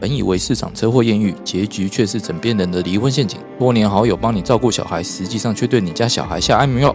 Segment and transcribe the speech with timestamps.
[0.00, 3.40] 本以为市场车祸艳遇，结局却是枕边人的离婚陷阱。
[3.58, 6.94] 多年好友帮你照顾小孩，实际上却对你家小孩下安眠药。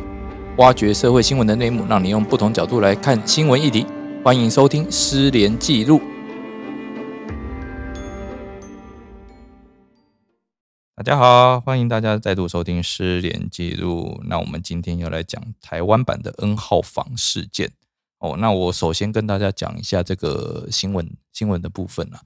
[0.57, 3.85] 挖掘社会新闻的内幕，让你用不同角度来看新闻议题。
[4.23, 5.99] 欢迎收听《失联记录》。
[10.95, 14.19] 大家好，欢迎大家再度收听《失联记录》。
[14.27, 17.71] 那我们今天要来讲台湾版的 N 号房事件。
[18.17, 22.19] 哦，那我首先跟大家讲一下这个新闻新闻的部分啊。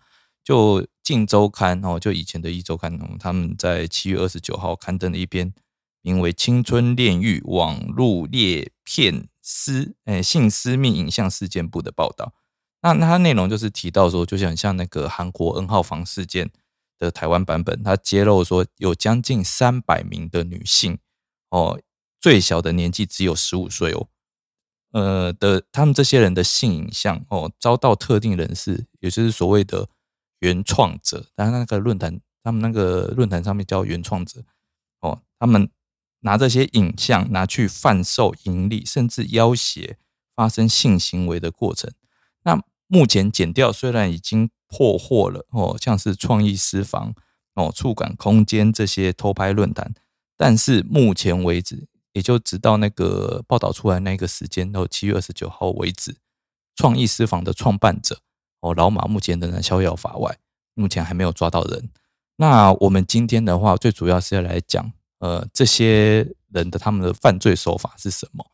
[0.43, 5.53] 就《镜周刊》哦，就以前的《一周刊》哦，他们在七月二十九号刊登了一篇
[6.01, 12.33] 名为《青春炼狱网络裂片私诶性私密影像事件部》的报道。
[12.81, 16.51] 那那它内容就是提到说，就像像那个韩国 N 号房事件
[16.99, 20.97] 的台湾版本，它揭露说有将近三百名的女性
[21.51, 21.79] 哦，
[22.19, 24.07] 最小的年纪只有十五岁哦，
[24.91, 29.87] 呃的他们这些人的性影像哦，遭到特定人士，也就是所谓的。
[30.43, 34.43] 原创者，但是那个论坛，他们那个论坛上面叫原创者
[34.99, 35.69] 哦，他们
[36.19, 39.95] 拿这些影像拿去贩售盈利，甚至要挟
[40.35, 41.89] 发生性行为的过程。
[42.43, 47.15] 那目前剪掉虽然已经破获了哦，像是创意私房
[47.55, 49.93] 哦、触感空间这些偷拍论坛，
[50.35, 56.17] 但是目前为止，也就直到那个报道出来那个时间，到七月二十九号为止，
[56.75, 58.19] 创意私房的创办者。
[58.63, 60.37] 哦，老马目前仍然逍遥法外，
[60.73, 61.89] 目前还没有抓到人。
[62.37, 68.45] 那我们今天的话，最主要是要来讲，呃，这些人的他们的犯罪手法是什么？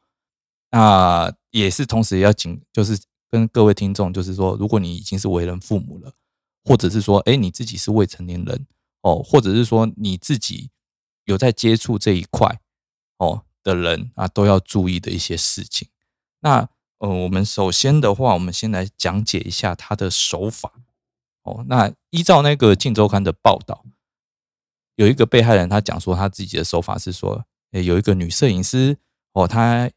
[0.72, 3.00] 那也是同时要警，就是
[3.30, 6.12] 跟各位听众，就是说，如果你已经是为人父母了，
[6.66, 8.66] 或者是说，哎，你自己是未成年人，
[9.02, 10.72] 哦，或者是说你自己
[11.26, 12.60] 有在接触这一块，
[13.18, 15.88] 哦的人啊，都要注意的一些事情。
[16.40, 16.68] 那
[17.00, 20.72] 呃，我们首先的话，我们先来讲解一下他的手法。
[21.44, 23.86] 哦，那依照那个《镜周刊》的报道，
[24.96, 28.98] 有一个被害人，他讲说他自己的手法是说，诶，有一个女摄影师，
[29.32, 29.90] 哦，她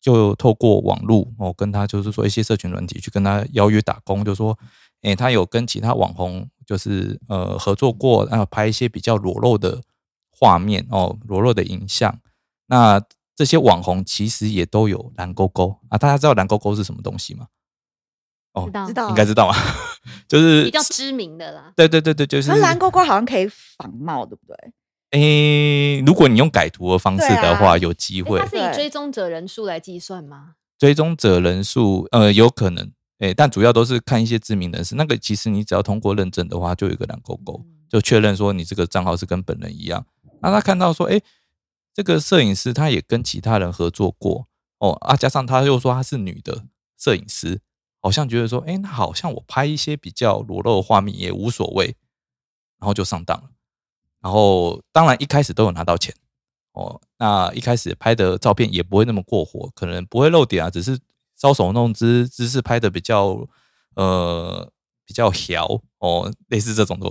[0.00, 4.58] 就透过网络，哦，跟他就是说一些社群软体去跟他邀约打工，就说，
[5.02, 9.82] 诶，他有跟其他网红就是呃合作过，然后拍一些比较裸露的
[10.30, 12.18] 画面，哦，裸露的影像，
[12.68, 13.02] 那。
[13.36, 17.46] 这些网红其实也都有蓝勾勾啊，大家知道蓝勾勾是什么东西吗？
[18.54, 19.54] 哦，知道，应该知道啊，
[20.26, 21.70] 就是比较知名的啦。
[21.76, 24.72] 对对对对，就是蓝勾勾好像可以仿冒，对不对？
[25.10, 28.38] 诶，如果你用改图的方式的话，有机会。
[28.40, 30.54] 它是以追踪者人数来计算吗？
[30.78, 34.94] 追踪者人数，呃，有可能，诶，但主要都是看一些知名人士。
[34.94, 40.04] 那个其实你只要通过认证的话，就有一个蓝勾勾，就确认说你这个账号是跟本人一样。
[40.40, 41.22] 那他看到说，诶。
[41.96, 44.46] 这个摄影师他也跟其他人合作过
[44.80, 46.66] 哦啊，加上他又说他是女的
[46.98, 47.62] 摄影师，
[48.02, 51.96] 好像觉得说，哎，那好像我拍一些比较裸露的画面也无所谓，
[52.78, 53.48] 然后就上当了。
[54.20, 56.14] 然后当然一开始都有拿到钱
[56.72, 60.98] 哦，那一开始拍的照片也不会那么过火，可能不会露点啊，只是
[61.40, 63.48] 搔首弄姿姿势拍的比较
[63.94, 64.70] 呃
[65.06, 67.10] 比较调哦，类似这种的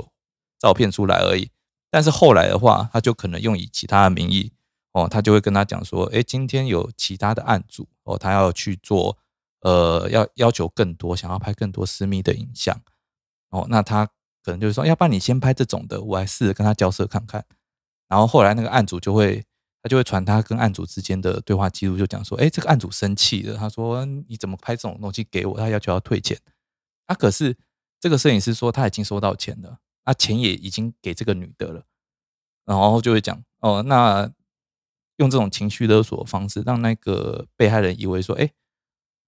[0.60, 1.50] 照片出来而已。
[1.90, 4.52] 但是后来的话，他就可能用以其他的名义。
[4.96, 9.18] 哦，他就会跟他讲说，哎，今天有其他的案主哦，他要去做，
[9.60, 12.82] 呃，要要求更多，想要拍更多私密的影像，
[13.50, 14.06] 哦，那他
[14.42, 17.44] 可能就是说，要不然你先拍这种的，我来试着跟他交涉看看。
[18.08, 19.44] 然后后来那个案主就会，
[19.84, 25.58] 他就会传他跟案主之间的对话记录，就讲说，哎，这个案主生气了，他说你怎么拍这种东西给我？
[25.58, 26.40] 他要求要退钱。
[27.08, 27.58] 啊，可是
[28.00, 31.84] 这个摄影师说他已经收到钱了，那钱也已经给这个女的了，
[32.64, 34.32] 然后就会讲，哦，那。
[35.18, 38.52] 用这种情绪勒索的方式，让那个被害人以为说：“哎，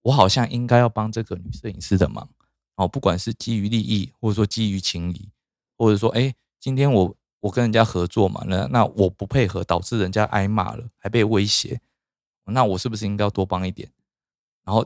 [0.01, 2.29] 我好像应该要帮这个女摄影师的忙
[2.75, 5.29] 哦，不管是基于利益，或者说基于情谊，
[5.77, 11.79] 或者说，哎，今天我我跟人家合作嘛，那那我不配合，导致人家挨骂了，还被威胁，
[12.45, 13.89] 那我是不是应该要多帮一点？
[14.65, 14.85] 然后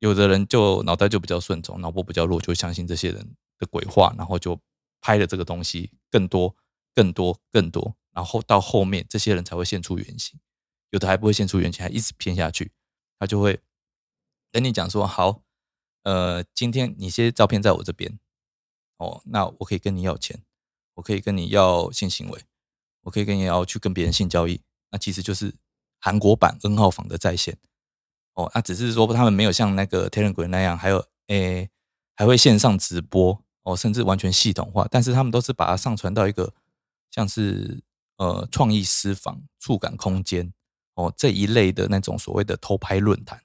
[0.00, 4.58] 有的人就脑袋就比较顺从，脑波比较弱，就相信这些人的鬼话，然后就
[5.00, 6.56] 拍了这个东西，更多、
[6.94, 10.38] 更多、更多。”然后到后面，这些人才会现出原形，
[10.90, 12.72] 有的还不会现出原形，还一直骗下去。
[13.18, 13.60] 他就会
[14.50, 15.42] 跟你讲说：“好，
[16.02, 18.18] 呃，今天你些照片在我这边，
[18.96, 20.42] 哦，那我可以跟你要钱，
[20.94, 22.42] 我可以跟你要性行为，
[23.02, 24.60] 我可以跟你要去跟别人性交易。
[24.90, 25.54] 那其实就是
[26.00, 27.56] 韩国版 N 号房的在线。
[28.34, 31.70] 哦，那只是说他们没有像那个 Telegram 那样，还有诶，
[32.16, 36.52] 还会线上直播哦，甚至完全系统化，但是他们都是把它上传到一个
[37.10, 37.82] 像是。
[38.20, 40.52] 呃，创意私房、触感空间
[40.92, 43.42] 哦这一类的那种所谓的偷拍论坛，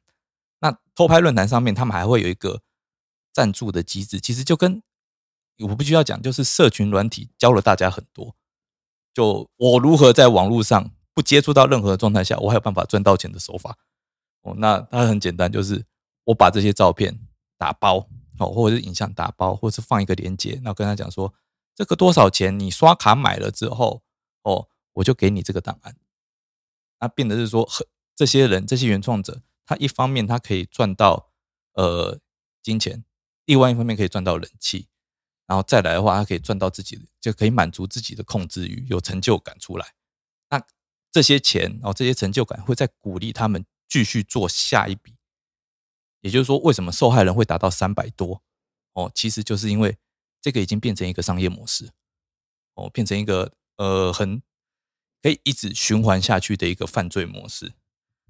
[0.60, 2.62] 那偷拍论坛上面，他们还会有一个
[3.32, 4.84] 赞助的机制，其实就跟
[5.60, 8.36] 我必须要讲，就是社群软体教了大家很多。
[9.14, 13.78] 就我如何在网络上不接触到任何状态下，我还有办法赚到钱的手法。
[14.42, 15.86] 哦，那它很简单，就是
[16.26, 17.18] 我把这些照片
[17.58, 21.34] 打包，哦，或者是影像打包，或者是放一个链接，然后跟他讲说
[21.74, 24.02] 这个多少钱，你刷卡买了之后，
[24.46, 25.98] 哦，我就给你这个档案。
[27.02, 31.32] 那变得是说，很这些人这些原创者，他一方面他可以赚到
[31.74, 32.20] 呃
[32.64, 33.04] 金钱，
[33.44, 34.88] 另外一方面可以赚到人气，
[35.46, 39.94] 然后再来的话，他可以赚到自己就可以满足自己的控制欲，有成就感出来。
[40.50, 40.66] 那
[41.12, 43.66] 这些钱，哦这些成就感会再鼓励他们。
[43.88, 45.16] 继续做下一笔，
[46.22, 48.42] 也就是说，为什么受害人会达到三百多？
[48.94, 49.96] 哦，其实就是因为
[50.42, 51.92] 这个已经变成一个商业模式，
[52.74, 54.42] 哦，变成一个呃很
[55.22, 57.74] 可以一直循环下去的一个犯罪模式。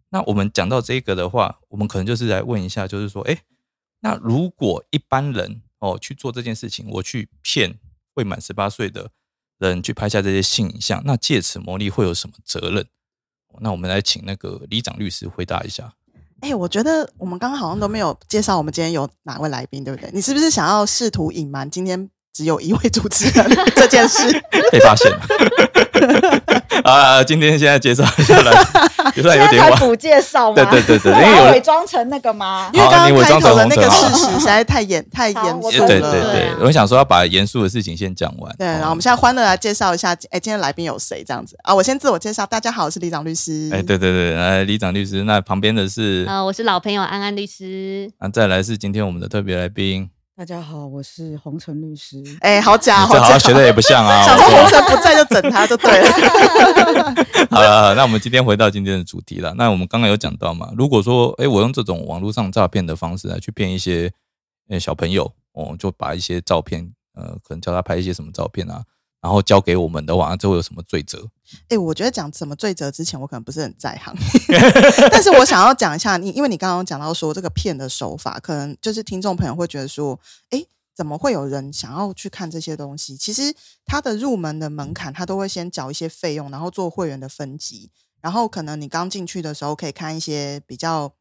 [0.10, 3.44] 那我们讲到这个的话，我们可能就是来问一下，就是说，哎，
[4.00, 7.78] 那如果一般人哦去做这件事情，我去骗
[8.14, 9.12] 未满十八岁的
[9.58, 12.88] 人去拍下这些性影像，那借此牟利会有什么责任？
[13.60, 15.96] 那我们来请那个李长律师回答一下。
[16.42, 20.12] 哎，我觉得我们刚刚好像都没有介绍我们今天有哪位来宾，对不对？
[20.14, 24.30] 你是不是想要试图隐瞒今天只有一位主持人这件事？
[24.70, 25.22] 被发现了。
[26.84, 28.52] 啊，今天现在介绍一下来，
[29.16, 29.80] 有点有点晚。
[29.80, 30.56] 补介绍吗？
[30.70, 32.70] 对对对对，因为伪装成那个吗？
[32.74, 35.88] 因为刚刚开头的那个事实实在太严 太严肃了。
[35.88, 38.54] 对对对，我想说要把严肃的事情先讲完。
[38.58, 41.24] 对，然后我们现在欢乐来介绍一下，哎，今天来宾有谁？
[41.26, 43.70] 这样子啊，我先自我介绍，大家好，我是李长律师。
[43.72, 48.12] 哎，对对对，来李长律师，那旁边的是啊，我是老朋友安安律师。
[48.20, 50.10] 啊，再来是今天我们的特别来宾。
[50.38, 52.22] 大家好，我是红尘律师。
[52.42, 54.22] 哎，好假，好假学的也不像啊。
[54.28, 56.12] 想说红尘不在就整他就对了。
[57.50, 59.54] 好了，那我们今天回到今天的主题了。
[59.54, 64.12] 那我们刚刚有讲到嘛，如果说哎，我用这种网络上诈骗的方式来去骗一些
[64.68, 68.84] 呃小朋友，哦，就把一些照片，呃，可能叫他拍一些什么照片啊。
[69.26, 71.28] 然后交给我们的话，这会有什么罪责？
[71.68, 74.16] 哎，我觉得讲什么罪责之前，我可能不是很在行。
[75.10, 80.20] 但是我想要讲一下，你因为你刚刚讲到说这个骗的手法，可能就是听众朋友会觉得说，
[80.52, 80.64] 哎，
[80.96, 83.18] 怎么会有人想要去看这些东西？
[83.18, 83.52] 其实
[83.84, 87.90] 它的入门的门槛，他都会先缴一些费用，然后做会员的分级，
[88.22, 91.12] 然后可能你刚进去的时候可以看一些比较。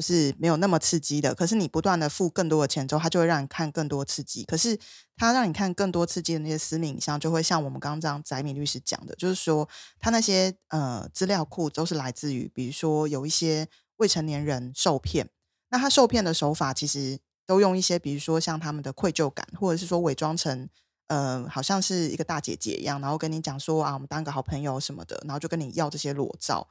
[0.00, 4.44] 就是没有那么刺激的，可是你不断的付更多的钱之后，他就会让你看更多刺激。
[4.44, 4.78] 可是
[5.14, 9.68] 他让你看更多刺激的那些私密影像，就会像我们刚刚这样翟敏律师讲的，就是说
[9.98, 15.28] 他那些呃资料库都是来自于，比如说有一些未成年人受骗，
[15.68, 20.66] 那他受骗的手法其实都用一些，比如说像他们的愧疚感，或者是说伪装成
[21.08, 26.66] 呃好像是一个大姐姐一样，然后跟你讲说啊，我们当个好朋友什么的，然后就跟你要这些裸照，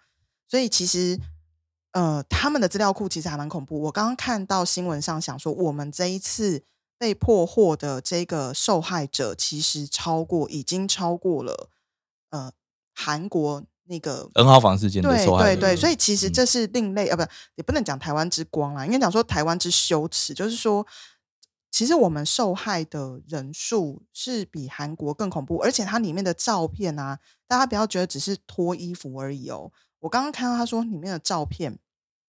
[0.47, 1.19] 所以其实。
[1.91, 3.81] 呃，他们的资料库其实还蛮恐怖。
[3.81, 6.63] 我刚刚看到新闻上想说，我们这一次
[6.99, 11.69] 被破获的这个受害者，其实超过，已经超过了
[12.29, 12.51] 呃
[12.93, 15.43] 韩国那个 N 号房事件的受害。
[15.43, 17.23] 对对对，所以其实这是另类啊，不，
[17.55, 20.33] 也不能讲台湾之光啦，应该讲说台湾之羞耻。
[20.33, 20.85] 就是说，
[21.71, 29.71] 其实我们受害的人数是比韩国更恐怖，而且它里面的照片啊，大家不要觉得只是脱衣服而已哦。
[29.99, 31.71] 我刚刚看到他说里面的照片，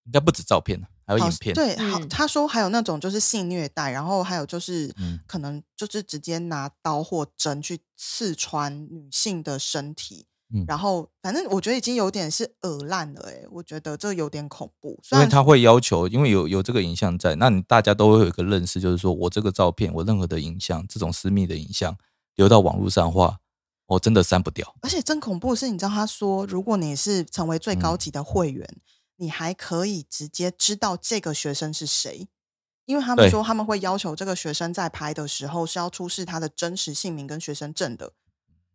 [0.04, 1.54] 应该不止照片还有影片。
[1.54, 4.92] 对，好，他说还有那种就是性虐待，然后还有就是
[5.26, 10.26] 可能就是直接拿刀或针去刺穿女性的身体，
[10.66, 15.00] 然后反正我觉得已经有点是恶烂了，哎，我觉得这有点恐怖。
[15.12, 21.96] 因为他会要求，因为有有这个影像在，那你大家都会有一个认识，就是说我这个照片，我任何的影像，这种私密的影像
[22.34, 23.38] 流到网络上的话。
[23.90, 28.80] 我真的删不掉，而且真恐怖是，你知道他说，如果你是成为最高级的会员，
[29.16, 32.28] 你还可以直接知道这个学生是谁，
[32.84, 38.12] 因为他们说他们会要求这个学生在拍的时候是要出示他的真实姓名跟学生证的，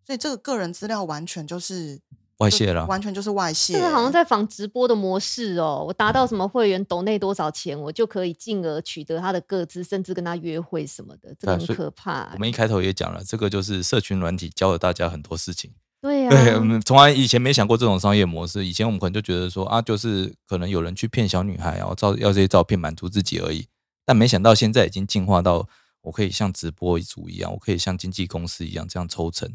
[0.06, 2.02] 所以这个个人资料完全就是。
[2.40, 3.74] 外泄了，完全就是外泄。
[3.74, 5.86] 这个好像在仿直播的模式哦。
[5.88, 12.30] 我达到什么会员抖内多少钱，我就可以进而取得他的个资，甚至跟他约会什么的，这很可怕。
[12.34, 15.72] 我们一开头也讲了，这个就是社群软体教了大家很多事情。
[16.02, 18.66] 对呀， 对，我们从来以前没想过这种商业模式。
[18.66, 23.66] 以前我们可能就觉得说啊，就是可能有人去骗小女孩然后，照要这些照片满足自己而已。
[24.06, 25.68] 但没想到现在已经进化到，
[26.02, 29.52] 我可以像直播一组一样，我可以像经纪公司一样这样抽成。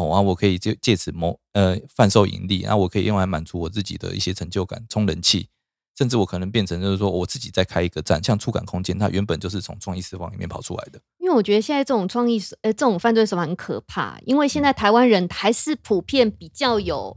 [0.00, 5.48] 哦啊，我可以借借此谋呃贩售盈利，然后我可以用来满足我自己的一些成就感，充人气，
[5.96, 11.00] 甚至我可能变成就是说我自己再开一个站，像触感空间，它原本就是从创意私房里面跑出来的。
[11.18, 17.16] 因为我觉得现在这种创意呃这种犯罪手法很可怕，因为现在台湾人还是普遍比较有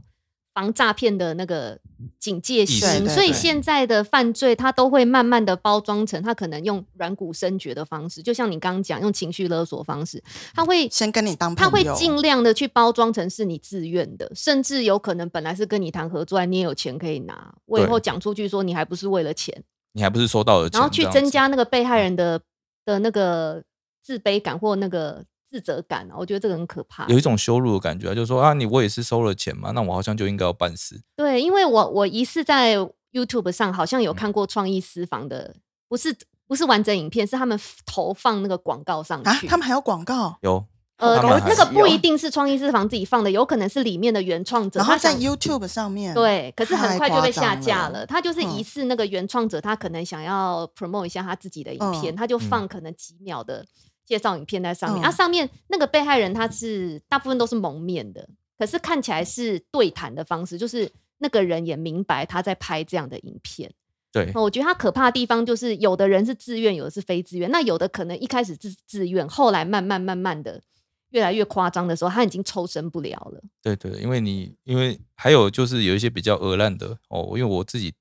[0.54, 1.78] 防诈骗的那个
[2.20, 10.22] 警戒心，所以现在的犯罪它都会慢慢的包装成，他可能用软骨深觉的方式，就像你刚刚讲用情绪勒索方式，
[10.54, 22.40] 他会先跟你当朋他，会尽量的去包装成是你自愿的，甚至有可能本来是跟你谈合作，你也有钱可以拿，我以后讲出去说你还不是为了钱，你还不是收到了钱，然后去增加那个被害人的
[22.84, 23.60] 的那个
[24.00, 27.06] 自卑感或那个自责感啊，我觉得这个很可怕。
[27.06, 31.00] 有一种羞辱的感觉啊，就是说啊，你我也是收了钱嘛，那我好像就应该要办事。
[31.14, 32.76] 对，因为我我疑似在
[33.12, 35.54] YouTube 上好像有嗯看过创意私房的，
[35.88, 36.12] 不是
[36.48, 37.56] 不是完整影片，是他们
[37.86, 44.80] 投放那个广告上啊去。，他们还有广告，有，呃，那个不一定是创意私房自己放的，有可能是里面的原创者。
[44.80, 48.06] 然后在 YouTube 上面，，对，可是很快就被下架了了。
[48.06, 53.64] 他就是疑嗯似那个原创者，他可能想要 promote 一下他自己的影片，嗯他就嗯放可能几秒的
[54.04, 55.02] 介绍影片在上面。
[55.02, 63.72] 嗯啊，上面那个被害人他是大部分都是蒙面的，可是看起来是对谈的方式，就是那个人也明白他在拍这样的影片。
[64.12, 67.50] 对那我觉得他可怕的地方就是，有的人是自愿，有的是非自愿。
[67.50, 70.62] 那有的可能一开始自自愿，后来慢慢慢慢的
[71.10, 73.42] 越来越夸张的时候，他已经抽身不了了。
[73.60, 77.92] 对对，因为你因为还有就是有一些比较恶烂的哦，因为我自己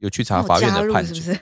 [0.00, 1.32] 有去查法院的判决，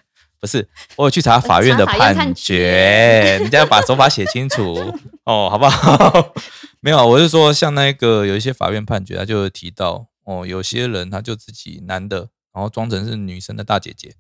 [0.43, 0.69] 不是？
[0.97, 4.75] 我有去查法院的判判决决，人家要把手法写清楚
[5.25, 6.35] 哦，好不好？
[6.81, 14.17] 没有啊，我是说像那个有一些法院判决，他就有提到哦，有些人他就自己男的，然后装成是女生的大姐姐，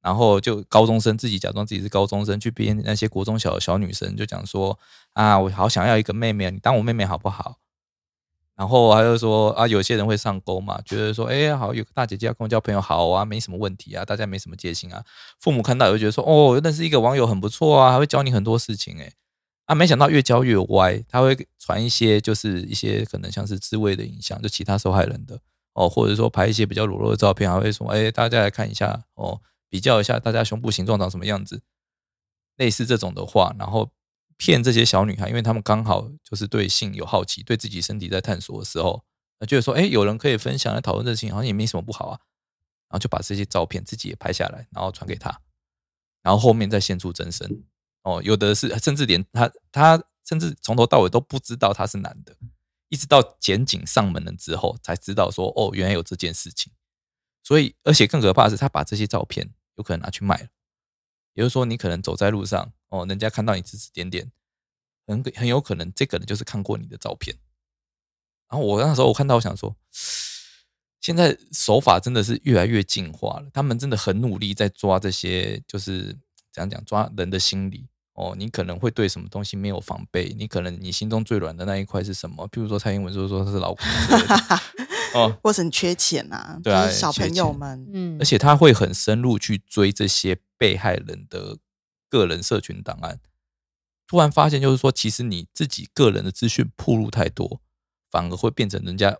[0.00, 4.78] 然后就高中生自己假装自己是高中生，去编那些国中小的小女生，就讲说
[5.12, 7.58] 啊，我好想要一个妹妹，你当我妹妹好不好？
[8.58, 15.04] 然后他就说啊，有些人会上钩嘛，觉得说，哎，好，有个大姐姐要跟我交朋友，好啊，没什么问题啊，大家没什么戒心啊。
[15.38, 19.12] 父母看到也会觉得说，哦，认识一个网友很不错啊，还会教你很多事情、诶
[19.66, 25.38] 啊，没想到越教越歪，他会传一些就是一些可能像是自慰的影像，就其他受害人的
[25.74, 31.60] 哦，或者说拍一些比较裸露的照片，还会说，哎，大家来看一下哦，比较一下大家胸部形状长什么样子，
[32.56, 33.88] 类似这种的话，然后
[34.38, 39.04] 骗这些小女孩，因为她们刚好就是对性有好奇，对自己身体在探索的时候，
[39.40, 42.18] 那觉得说，哎，有人可以分享来讨论这事情，好像也没什么不好啊，
[42.88, 45.38] 然后就把这些照片自己也拍下来，然后传给他，
[46.22, 47.62] 然后后面再现出真身。
[48.02, 52.34] 哦，有的是甚至连他他甚至从头到尾都不知道他是男的，
[52.88, 56.72] 一直到检警上门了之后才知道说，哦，原来有这件事情。
[57.42, 60.48] 所以，而且更可怕的是，他把这些照片有可能拿去卖了。
[61.38, 64.28] 也就是说，你可能走在路上，哦，人家看到你指指点点，
[65.06, 67.36] 很很有可能这个人就是看过你的照片。
[68.50, 69.76] 然后我那时候我看到，我想说，
[71.00, 76.06] 现在手法真的是越来越进化了，他们真的很努力在抓这些，就是
[76.50, 77.86] 怎样讲，抓人的心理。
[78.14, 82.48] 哦，你可能会对什么东西没有防备，你可能你心中最软的那一块是什么？
[82.48, 83.72] 譬如说蔡英文就是说他是老
[85.18, 91.58] 哦，或是很缺钱啊，对啊就是小朋友们，嗯而，且他会很深入去追这些被害人的
[92.08, 93.20] 个人社群档案。
[94.06, 97.60] 突然发现，就是说，其实你自己个人的资讯铺露太多，
[98.10, 99.18] 反而会变成人家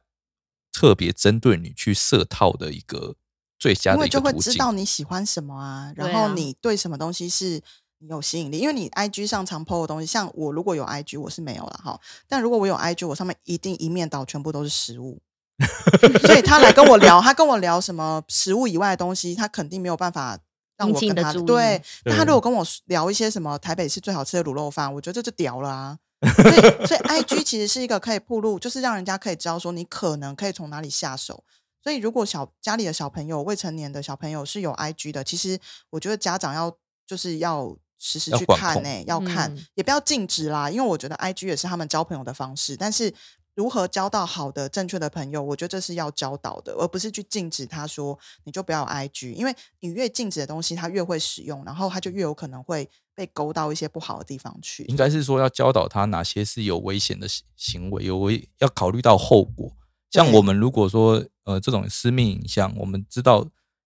[0.72, 3.16] 特别针对你去设套的一个
[3.58, 4.72] 最佳因为的一个途径就会知道。
[4.72, 7.60] 你喜欢什么啊，然对啊后你对什么东西是
[7.98, 15.20] 你有吸引力，因为你 IG 上常 PO 的东西，像我如果有 IG，我是没有了哈，但如果我有 IG，我上面一定一面倒全部都是食物。
[16.22, 20.38] 所以他来跟我聊，他跟我聊什么食物以外的东西，他肯定没有办法
[20.76, 21.82] 让我跟他对。
[22.04, 25.98] 那他如果跟我聊一些什么台北市最好吃的卤肉饭，我觉得这就屌了啊。
[26.20, 31.42] 所以，所以 IG 其实是一个可以铺路，就是让人家可以知道说你可能可以从哪里下手。
[31.82, 35.58] 所以，如果小家里的小朋友、未成年的小朋友是有 IG 的，其实
[35.90, 36.72] 我觉得家长要
[37.04, 43.12] 就是要时时去看呢、要看、嗯也不要禁止啦，因为我觉得 IG 也是他们交朋友的方式，但是。
[43.58, 54.84] 如何交到好的、正确的朋友，我觉得这是要教导的，而不是去禁止他说你就不要有 IG，因为你越禁止的东西，他越会使用，然后他就越有可能会被勾到一些不好的地方去。
[54.84, 59.72] 应该是说要教导他哪些是有危险的行行为，有危要考虑到后果。
[60.08, 63.44] 像我们如果说呃这种私密影像，我们知道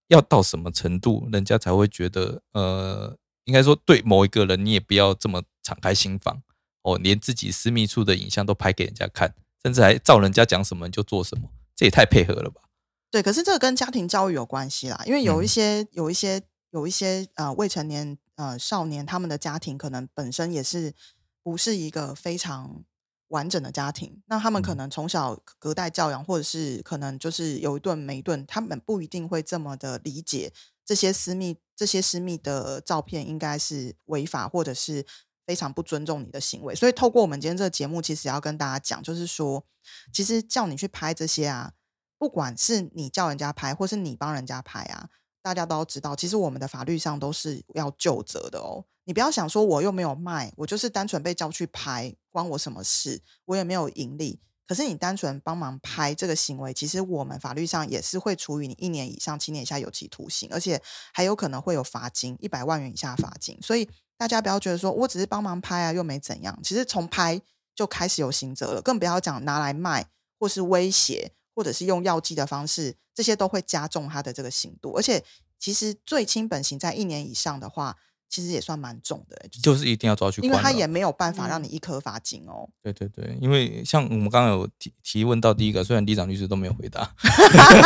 [0.09, 6.43] 要到什么程度，人家才会觉得呃，应该说对某一个人你也不要这么敞开心房
[6.83, 12.63] 哦，连自己私密处的影像都拍给人家看，甚至还照人家讲什么就做什么，这也太配合了吧？
[13.11, 20.95] 对，可是这个跟家庭教育有关系啦，因为有一嗯些、有一些有一些呃未成年呃少年，他们的家庭可能本身也是
[21.43, 22.83] 不是一个非常
[23.29, 30.53] 完整的家庭，那他们可嗯能从小隔代教养，或者是可能就是有一顿没一顿，他们不一定会这么的理解
[30.85, 35.05] 这些私密这些私密的照片应该是违法或者是
[35.47, 39.65] 非常不尊重你的行为，所以透过我们今天这个节目，其实要跟大家讲，就是说，
[40.13, 41.73] 其实叫你去拍这些啊。
[42.19, 45.09] 不管是你叫人家拍，或是你帮人家拍啊，
[45.43, 48.85] 大家都要知道，其实我们的法律上都是要就责的哦。
[49.05, 53.21] 你不要想说我又没有卖，我就是单纯被叫去拍，关我什么事？
[53.47, 54.39] 我也没有盈利。
[54.65, 60.81] 可是你单纯帮忙拍这个行为，其实我们法律上也是会处以你一年以上七年以下有期徒刑，而且
[61.13, 63.59] 还有可能会有罚金一百万元以下罚金。
[63.61, 63.91] 所以
[64.23, 66.57] 大家不要觉得说我只是帮忙拍啊，又没怎样。
[66.63, 67.41] 其实从拍
[67.75, 70.07] 就开始有刑责了，更不要讲拿来卖
[70.39, 71.33] 或是威胁。
[71.55, 74.95] 或者是用药剂的方式，这些都会加重他的这个刑度。
[74.97, 75.23] 而且，
[75.59, 77.99] 其实最轻本刑在一年以上的话，
[78.33, 79.37] 其实也算蛮重的。
[79.63, 82.67] 就是一定要抓去，因为他也没有办法让你一颗罚金哦。
[82.83, 87.15] 对对对，因为像我们刚刚有提提问到第一个，虽然李长律师都没有回答，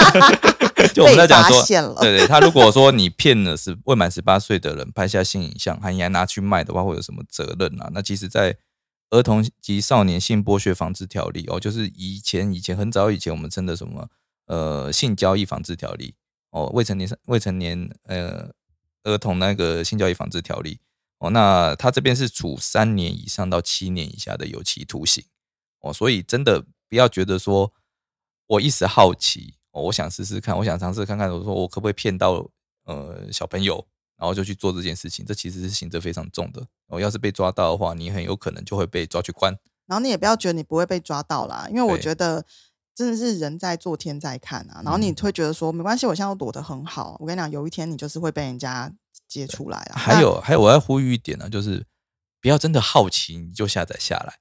[0.95, 1.61] 就我们在讲说，
[2.00, 7.91] 对对，他如果说你骗了是未满十八岁的人拍下性影像，还还拿去卖的话，会有什么责任啊？
[7.93, 8.57] 那其实，在
[9.11, 14.09] 儿童及少年性剥削防治条例哦，就是以前以前很早以前我们称的什么
[14.47, 16.15] 呃性交易防治条例
[16.50, 18.49] 哦，未成年未成年呃
[19.07, 20.79] 儿童那个性教育防治条例
[21.19, 25.25] 哦，那他这边是处三年以上到七年以下的有期徒刑
[25.81, 27.73] 哦，所以真的不要觉得说
[28.47, 32.47] 我一时好奇哦，我想试试看，我想尝试看看，我说我可不可以骗到
[32.85, 33.87] 呃小朋友。
[34.19, 36.67] 然后就去做这件事情，这其实是刑责非常重的。
[36.87, 39.55] 哦，要是被抓到的话，你很有可能就会被抓去关。
[39.87, 42.43] 然后你也不要觉得你不会被抓到啦，因为我觉得
[42.97, 44.81] 真的是人在做天在看啊。
[44.83, 47.17] 然后你会觉得说没关系，我现在躲得很好。
[47.21, 48.91] 我跟你讲，有一天你就是会被人家
[49.29, 49.95] 接出来啊。
[49.97, 51.85] 还有还有，我要呼吁一点呢，就是
[52.41, 54.38] 不要真的好奇你就下载下来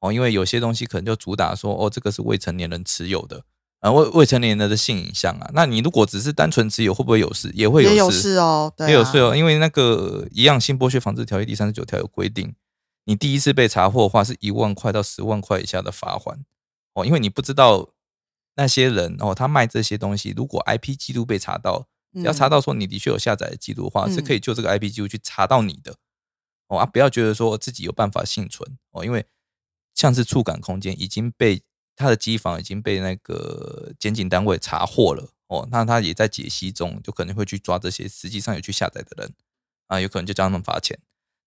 [0.00, 3.44] 哦，因为有些东西可能就主打说哦，这个是未成年人持有的。
[3.80, 7.50] 啊，未未成年人的性影像啊，那你如果只是单纯持有，会不会有事？
[7.54, 9.34] 也会有事哦，也有事哦。
[9.34, 12.54] 因为那个一样性剥削防治条例第三十九条有规定，
[13.06, 16.40] 你第一次被查获的话，是一万块到十万块以下的罚款
[17.00, 17.06] 哦。
[17.06, 17.90] 因为你不知道
[18.56, 25.96] 那些人哦，他卖这些东西，如果 IP 记录被查到，只要查到说你的确有下载的记录的话，是可以就这个 IP 记录去查到你的
[26.68, 26.86] 哦啊！
[26.86, 29.26] 不要觉得说自己有办法幸存哦，因为
[29.94, 31.62] 像是触感空间已经被。
[31.96, 39.34] 他的机房已经被那个检警单位查获了哦，那他也在解析中，就可能会去抓这些实际上有去下载的人
[39.86, 40.98] 啊，有可能就叫他们罚钱。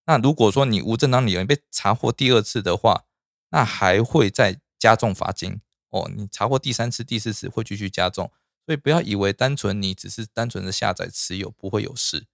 [0.06, 3.06] 那如果说你无正当理由被查获第二次的话，
[3.50, 6.12] 那还会再加重罚金哦。
[6.14, 8.30] 你查获第三次、第四次会继续加重，
[8.66, 12.26] 所以不要以为单纯你只是单纯的下载持有不会有事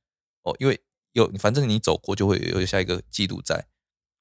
[0.42, 0.82] 哦，因为
[1.12, 3.68] 有反正你走过就会有下一个记录在。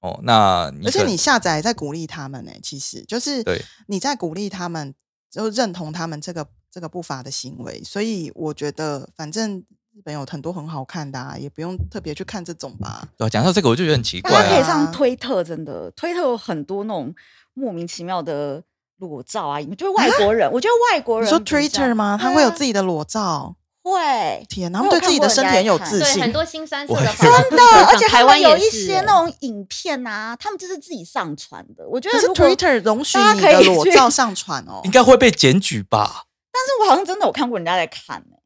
[0.01, 3.43] 哦，那而且你下载在鼓励他们呢，其实就是
[3.87, 4.93] 你在鼓励他们，
[5.29, 7.83] 就认同他们这个这个不法的行为。
[7.83, 9.65] 所以我觉得，反正
[9.99, 13.05] 日本有很多很好看的，也不用特别去看这种吧。
[13.17, 14.31] 对，讲到这个我就觉得很奇怪。
[14.31, 17.13] 大家可以上推特，真的推特有很多那种
[17.53, 18.63] 莫名其妙的
[18.99, 20.49] 裸照啊，就是外国人。
[20.53, 22.17] 我觉得外国人说 Twitter 吗？
[22.17, 23.57] 他会有自己的裸照。
[23.83, 31.85] 会天，他们对自己的身体很有自信，很多新三色的，真的，而且台湾有一些那种影片啊，他们就是自己上传的。
[31.89, 36.23] 我觉得是 Twitter 容许你的裸照上传哦，应该会被检举吧？
[36.53, 38.37] 但是我好像真的有看过人家在看呢。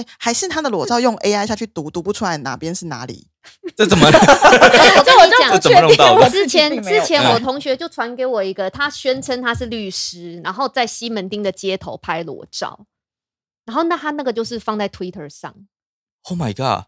[0.00, 3.26] 哎，还是他的裸照用 AI 下去读，读不出来哪边是哪里？
[3.76, 4.06] 这怎么？
[4.10, 6.28] 我跟你讲，这怎么弄到？
[6.28, 12.86] 之前之前我同学就传给我一个，他宣称他是律师，然后在西门町的街头拍裸照。
[13.66, 15.54] 然后，那他那个就是放在 Twitter 上。
[16.24, 16.86] Oh my god！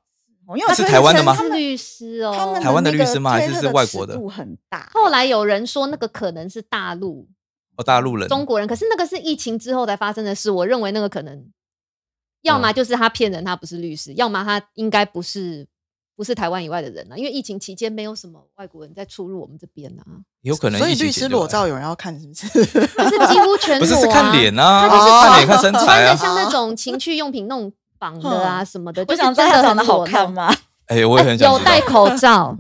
[0.57, 1.35] 因为是台湾的吗？
[1.37, 3.31] 是律师哦，台湾的律师吗？
[3.31, 4.15] 还是是外国的？
[4.17, 4.91] 度很大。
[4.93, 7.29] 后来有人说那个可能是大陆
[7.77, 8.67] 哦，大陆人、中国人。
[8.67, 10.51] 可是那个是疫情之后才发生的事。
[10.51, 11.47] 我认为那个可能，
[12.43, 15.67] 要么就是他骗人，他不是律师；要么他应该不是。
[16.15, 20.05] 不是台湾以外的人啊，因为疫情期间没有什么外国人在出入我们这边啊，
[20.43, 20.79] 有可能。
[20.79, 22.47] 所以律师裸照有人要看是不是？
[22.69, 29.05] 不是几乎全裸，不是是看脸啊，他就是看脸看身材啊，像那种情趣用品那种绑的啊什么的。
[29.09, 30.55] 我想知道他长得好看吗？
[30.93, 31.51] 哎，我也很想。
[31.53, 32.57] 有戴口罩，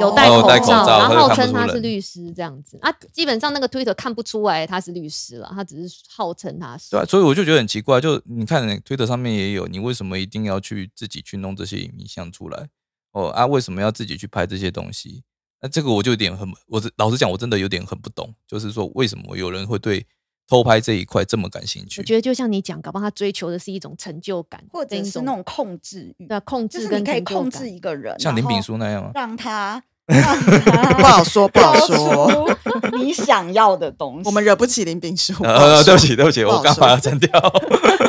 [0.00, 2.92] 有戴口罩，然后号称他是律师这样子啊。
[3.12, 6.90] 基本上那个 Twitter 看不出来他是律师了，他只是号称他是。
[6.90, 12.68] 对，所以我就觉得很奇怪，就你看 Twitter 上面也有，你为什么一定要去自己去弄这些影像出来？
[13.12, 15.22] 哦啊，为什么要自己去拍这些东西？
[15.60, 20.04] 那这个我就有点很，我老实讲，我真的有点很不懂，就是说为什么有人会对
[20.48, 22.00] 偷拍这一块这么感兴趣？
[22.00, 29.10] 我觉得就像你讲，搞不好他追求的是一种成就感，或者是那种控制欲，对，控制跟可以控制一个人，像林炳书那样吗？
[29.14, 32.58] 让他 不好说，不好说，
[32.92, 35.32] 你想要的东西，我们惹不起林炳书。
[35.44, 37.30] 呃，对不起，对不起，我刚把它删掉。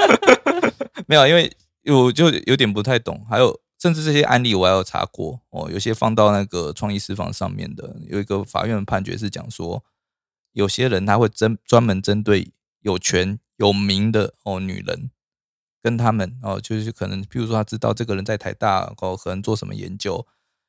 [1.07, 1.51] 没有，因为
[1.85, 3.59] 我就有点不太懂，还有。
[3.81, 9.83] 甚至这些案例我还有查过哦，有些放到那个创意私房上面的，有一个法院判决是讲说，
[10.53, 15.11] 有些人他会针专门针对有权有名的哦女人，
[15.81, 20.25] 跟他们哦，就是可能，譬如说他知道这个人在台大哦，可能做什么研究，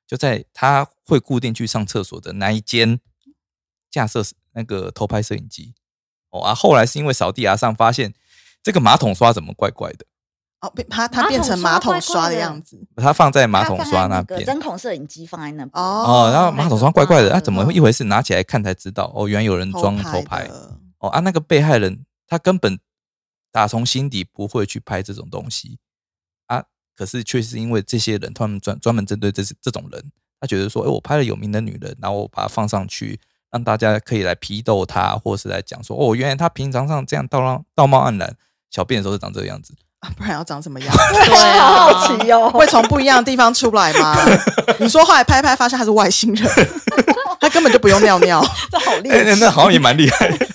[0.06, 3.00] 就在他会固定去上厕所的那一间
[3.90, 5.74] 架设那个偷拍摄影机。
[6.30, 8.12] 哦啊，后来是因为扫地牙上发现
[8.62, 10.04] 这个马桶刷怎么怪怪的，
[10.64, 12.80] 哦，变它它变成马桶刷的样子。
[12.96, 15.70] 它放在马桶刷那个边针孔摄影机放在那边。
[15.74, 18.04] 哦哦，然后马桶刷怪怪的，啊，怎么嗯一回事？
[18.04, 20.48] 拿起来看才知道，哦，原来有人装偷拍。
[20.98, 22.78] 哦啊，那个被害人他根本
[23.52, 25.78] 打从心底不会去拍这种东西
[26.46, 26.64] 啊，
[26.96, 38.34] 可是却是因为这些人，他们专专门针对这这种人，他觉得说，哎，我拍了有名的女人，然后我把它放上去，让大家可以来批斗他，或是来讲说，哦，原来他平常上这样道貌道貌岸然，
[38.70, 39.74] 小便的时候是长这个样子。
[40.04, 40.94] 啊不然要长什么样？
[41.24, 42.50] 对啊好好奇哦。
[42.50, 44.16] 会从不一样的地方出来吗？
[44.78, 46.48] 你说后来拍拍发现他是外星人，
[47.40, 49.34] 他根本就不用尿尿，这好厉哎、害！
[49.36, 50.46] 那好像也蛮厉害的，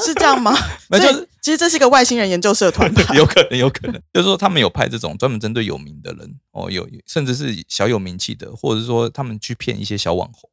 [0.00, 0.56] 是这样吗？
[0.88, 3.14] 那就是其实这是一个外星人研究社团吧？
[3.14, 10.48] 有可能，有可能，就是说他们有派这种专门针对有名的人哦，有甚至是小有名气的，或者是说他们去骗一些小网红，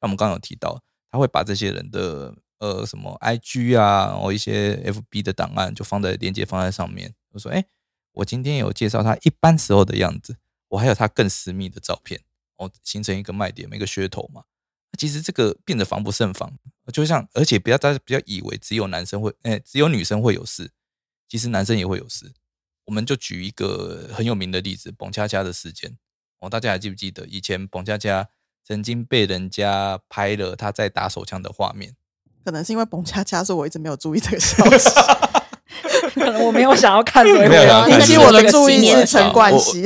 [0.00, 0.78] 像我们刚刚有提到，
[1.10, 7.64] 他会把这些人的呃什么 IG 啊，然哦一些 FB 的档案就放在链接放在上面，就说哎、
[8.18, 10.36] 我今天有介绍他一般时候的样子，
[10.68, 12.20] 我还有他更私密的照片，
[12.56, 14.42] 哦，形成一个卖点，一个噱头嘛。
[14.98, 16.52] 其实这个变得防不胜防，
[16.92, 20.70] 就像而且不要大家不要以为只有男生会，哎、只有女生会有事，
[21.28, 22.32] 其实男生也会有事。
[22.86, 25.96] 我们就举一个很有名的例子，彭恰恰的事件
[26.40, 27.24] 哦，大家还记不记得？
[27.26, 28.28] 以前彭恰恰
[28.64, 31.94] 曾经被人家拍了他在打手枪的画面，
[32.44, 34.88] 可能是因为彭恰恰，所以我一直没有注意这个消息。
[36.18, 39.82] 可能我没有想要看， 所以没有引起我的注意是陈冠希。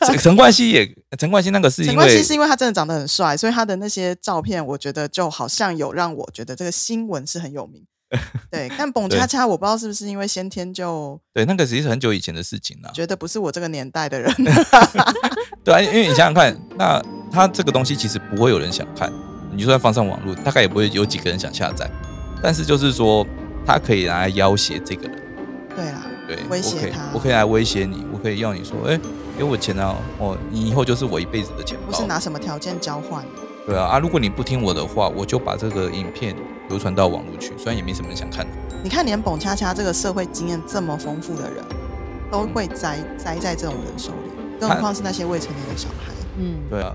[0.00, 7.84] 这 个陈冠希也陈冠希那个是因为陈冠希是因为他真的长得很帅，所以他的那些照片，我觉得就好像有让我觉得这个新闻是很有名。
[8.50, 14.34] 对，但蹦恰恰我不知道是不是因为先天就对那个其实是很久以前的事情了、觉得不是我这个年代的人。
[15.62, 19.12] 对啊，因为你想想看，那他这个东西其实不会有人想看，
[19.52, 21.86] 你就算放上网络，大概也不会有几个人想下载。
[22.42, 23.26] 但是就是说，
[23.66, 25.22] 他可以拿来要挟这个人，
[25.78, 28.98] 对啦，对，威胁他我可以来威胁你，我可以要你说，哎、
[29.38, 32.04] 给我钱啊，哦，你以后就是我一辈子的钱包不是。
[32.04, 33.24] 拿什么条件交换。
[33.64, 36.34] 对啊，啊，如果你不听我的话，我就把这个影片
[36.68, 38.44] 流传到网络去，虽然也没什么人想看。
[38.82, 41.62] 你看，连蹦恰恰这个社会经验这么丰富的人，
[42.28, 46.12] 都会栽栽在这种人手里，更何况是那些未成年的小孩。
[46.38, 46.92] 嗯，对啊，